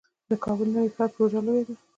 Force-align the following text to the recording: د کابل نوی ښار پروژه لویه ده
د 0.29 0.31
کابل 0.45 0.67
نوی 0.75 0.89
ښار 0.95 1.09
پروژه 1.15 1.39
لویه 1.45 1.63
ده 1.67 1.75